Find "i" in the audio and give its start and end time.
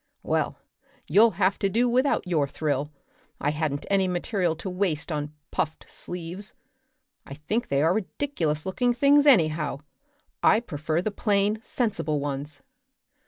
3.39-3.51, 7.23-7.35, 10.41-10.59